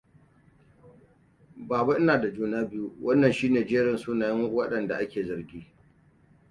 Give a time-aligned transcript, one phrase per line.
[1.57, 2.91] Baba, ina da juna biyu.
[3.01, 5.67] Wannan shine jerin sunayen waɗanda ake zargi...